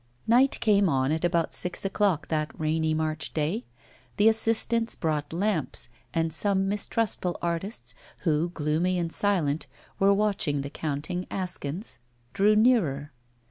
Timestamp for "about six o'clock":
1.23-2.27